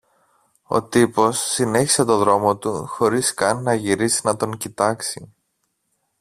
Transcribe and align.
Ο 0.63 0.83
τύπος 0.83 1.39
συνέχισε 1.39 2.05
το 2.05 2.17
δρόμο 2.17 2.57
του 2.57 2.85
χωρίς 2.85 3.33
καν 3.33 3.63
να 3.63 3.73
γυρίσει 3.73 4.21
να 4.23 4.35
τον 4.35 4.57
κοιτάξει 4.57 5.33